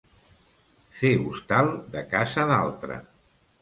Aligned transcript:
Fer 1.01 1.13
hostal 1.27 1.71
de 1.99 2.05
casa 2.17 2.51
d'altre. 2.57 3.03